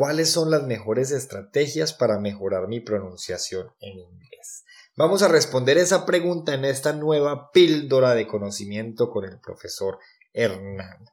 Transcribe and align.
¿Cuáles 0.00 0.30
son 0.30 0.50
las 0.50 0.62
mejores 0.62 1.10
estrategias 1.10 1.92
para 1.92 2.18
mejorar 2.18 2.68
mi 2.68 2.80
pronunciación 2.80 3.74
en 3.80 3.98
inglés? 3.98 4.64
Vamos 4.96 5.22
a 5.22 5.28
responder 5.28 5.76
esa 5.76 6.06
pregunta 6.06 6.54
en 6.54 6.64
esta 6.64 6.94
nueva 6.94 7.50
píldora 7.52 8.14
de 8.14 8.26
conocimiento 8.26 9.10
con 9.10 9.26
el 9.26 9.38
profesor 9.40 9.98
Hernán. 10.32 11.04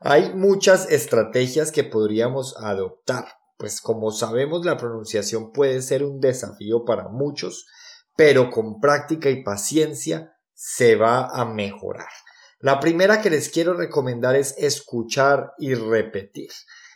Hay 0.00 0.34
muchas 0.34 0.90
estrategias 0.90 1.70
que 1.70 1.84
podríamos 1.84 2.56
adoptar, 2.58 3.28
pues 3.58 3.80
como 3.80 4.10
sabemos 4.10 4.66
la 4.66 4.76
pronunciación 4.76 5.52
puede 5.52 5.80
ser 5.80 6.02
un 6.02 6.18
desafío 6.18 6.84
para 6.84 7.06
muchos, 7.06 7.68
pero 8.16 8.50
con 8.50 8.80
práctica 8.80 9.30
y 9.30 9.44
paciencia 9.44 10.36
se 10.52 10.96
va 10.96 11.28
a 11.28 11.44
mejorar. 11.44 12.10
La 12.58 12.80
primera 12.80 13.22
que 13.22 13.30
les 13.30 13.50
quiero 13.50 13.74
recomendar 13.74 14.34
es 14.34 14.56
escuchar 14.58 15.52
y 15.58 15.74
repetir. 15.74 16.50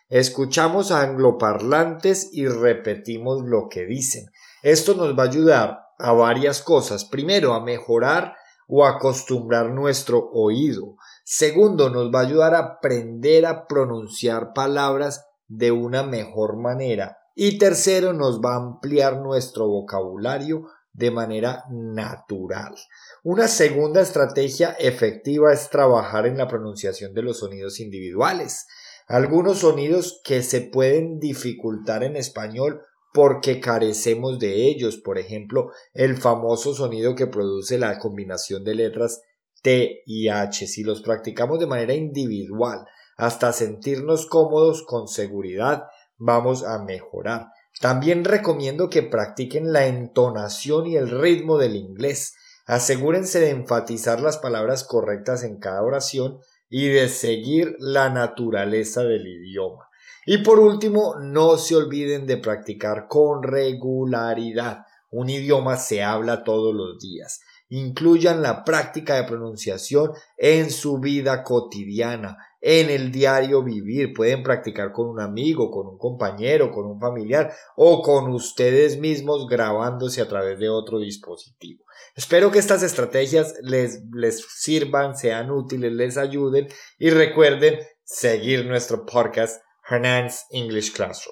Escuchamos 0.09 0.93
a 0.93 1.03
angloparlantes 1.03 2.31
y 2.33 2.47
repetimos 2.47 3.43
lo 3.43 3.69
que 3.69 3.87
dicen. 3.87 4.31
Esto 4.63 4.95
nos 4.95 5.19
va 5.19 5.25
a 5.25 5.29
ayudar 5.29 5.81
a 5.99 6.13
varias 6.13 6.63
cosas. 6.63 7.05
Primero, 7.05 7.55
a 7.55 7.65
mejorar 7.65 8.37
o 8.69 8.85
acostumbrar 8.85 9.71
nuestro 9.71 10.31
oído. 10.33 10.97
Segundo, 11.25 11.91
nos 11.91 12.13
va 12.15 12.21
a 12.21 12.27
ayudar 12.27 12.55
a 12.55 12.59
aprender 12.59 13.47
a 13.47 13.67
pronunciar 13.67 14.53
palabras 14.53 15.27
de 15.49 15.73
una 15.73 16.03
mejor 16.03 16.57
manera. 16.57 17.19
Y 17.35 17.59
tercero, 17.59 18.13
nos 18.13 18.41
va 18.41 18.55
a 18.55 18.59
ampliar 18.59 19.19
nuestro 19.19 19.67
vocabulario 19.67 20.69
de 20.93 21.11
manera 21.11 21.65
natural. 21.71 22.75
Una 23.23 23.49
segunda 23.49 24.01
estrategia 24.01 24.71
efectiva 24.79 25.53
es 25.53 25.69
trabajar 25.69 26.27
en 26.27 26.39
la 26.39 26.49
pronunciación 26.49 27.13
de 27.13 27.23
los 27.23 27.41
sonidos 27.41 27.81
individuales. 27.81 28.67
Algunos 29.07 29.61
sonidos 29.61 30.21
que 30.25 30.43
se 30.43 30.61
pueden 30.61 31.21
dificultar 31.21 32.03
en 32.03 32.17
español 32.17 32.83
porque 33.15 33.61
carecemos 33.61 34.39
de 34.41 34.67
ellos. 34.67 34.97
Por 34.97 35.19
ejemplo, 35.19 35.71
el 35.95 36.17
famoso 36.17 36.75
sonido 36.75 37.15
que 37.15 37.29
produce 37.29 37.79
la 37.79 37.99
combinación 37.99 38.65
de 38.65 38.75
letras 38.75 39.23
T 39.63 40.03
y 40.07 40.29
H. 40.29 40.67
Si 40.67 40.83
los 40.83 41.03
practicamos 41.03 41.61
de 41.61 41.67
manera 41.67 41.95
individual 41.95 42.85
hasta 43.17 43.53
sentirnos 43.53 44.27
cómodos 44.27 44.83
con 44.83 45.07
seguridad, 45.07 45.85
vamos 46.19 46.65
a 46.65 46.83
mejorar. 46.83 47.47
También 47.81 48.25
recomiendo 48.25 48.91
que 48.91 49.03
practiquen 49.03 49.73
la 49.73 49.87
entonación 49.87 50.87
y 50.87 50.97
el 50.97 51.11
ritmo 51.11 51.59
del 51.59 51.77
inglés. 51.77 52.35
Asegúrense 52.67 53.39
de 53.39 53.51
enfatizar 53.51 54.21
las 54.21 54.39
palabras 54.39 54.83
correctas 54.83 55.45
en 55.45 55.59
cada 55.59 55.83
oración 55.83 56.41
y 56.69 56.89
de 56.89 57.09
seguir 57.09 57.77
la 57.79 58.11
naturaleza 58.11 59.03
del 59.05 59.27
idioma. 59.27 59.89
Y 60.25 60.39
por 60.39 60.59
último, 60.59 61.15
no 61.21 61.57
se 61.57 61.77
olviden 61.77 62.27
de 62.27 62.37
practicar 62.37 63.07
con 63.09 63.43
regularidad. 63.43 64.85
Un 65.11 65.31
idioma 65.31 65.77
se 65.77 66.03
habla 66.03 66.43
todos 66.43 66.75
los 66.75 66.99
días. 66.99 67.41
Incluyan 67.69 68.43
la 68.43 68.65
práctica 68.65 69.15
de 69.15 69.25
pronunciación 69.25 70.13
en 70.37 70.71
su 70.71 70.99
vida 70.99 71.45
cotidiana, 71.45 72.39
en 72.61 72.91
el 72.91 73.13
diario 73.13 73.63
vivir. 73.63 74.13
Pueden 74.13 74.43
practicar 74.43 74.93
con 74.93 75.09
un 75.09 75.21
amigo, 75.21 75.71
con 75.71 75.87
un 75.87 75.99
compañero, 75.99 76.71
con 76.71 76.87
un 76.87 77.01
familiar 77.01 77.53
o 77.77 78.03
con 78.03 78.31
ustedes 78.31 78.99
mismos 78.99 79.47
grabándose 79.49 80.21
a 80.21 80.29
través 80.29 80.59
de 80.59 80.69
otro 80.69 80.99
dispositivo. 80.99 81.85
Espero 82.15 82.51
que 82.51 82.59
estas 82.59 82.83
estrategias 82.83 83.55
les, 83.63 84.03
les 84.13 84.45
sirvan, 84.49 85.17
sean 85.17 85.51
útiles, 85.51 85.93
les 85.93 86.17
ayuden 86.17 86.69
y 86.99 87.11
recuerden 87.11 87.79
seguir 88.05 88.67
nuestro 88.67 89.05
podcast 89.05 89.63
Hernan's 89.89 90.47
English 90.51 90.93
Classroom. 90.93 91.25